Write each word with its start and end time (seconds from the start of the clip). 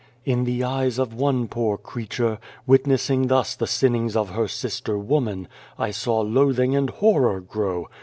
"In 0.33 0.45
the 0.45 0.63
eyes 0.63 0.97
of 0.97 1.13
one 1.13 1.47
poor 1.47 1.77
creature, 1.77 2.39
wit 2.65 2.85
nessing 2.87 3.27
thus 3.27 3.53
the 3.53 3.67
sinnings 3.67 4.15
of 4.15 4.31
her 4.31 4.47
sister 4.47 4.97
woman, 4.97 5.47
I 5.77 5.91
saw 5.91 6.21
loathing 6.21 6.75
and 6.75 6.89
horror 6.89 7.39
grow. 7.39 7.87